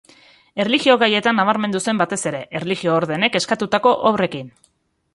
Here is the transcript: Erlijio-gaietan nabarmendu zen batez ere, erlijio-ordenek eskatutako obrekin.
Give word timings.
Erlijio-gaietan 0.63 1.37
nabarmendu 1.41 1.83
zen 1.87 2.01
batez 2.03 2.19
ere, 2.31 2.41
erlijio-ordenek 2.61 3.41
eskatutako 3.45 3.97
obrekin. 4.13 4.55